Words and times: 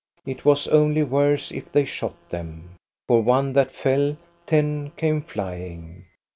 It 0.25 0.43
was 0.43 0.67
only 0.67 1.03
worse 1.03 1.51
if 1.51 1.71
they 1.71 1.85
shot 1.85 2.15
them. 2.31 2.71
For 3.07 3.21
one 3.21 3.53
that 3.53 3.69
fell, 3.71 4.17
ten 4.47 4.93
came 4.97 5.21
flying. 5.21 6.05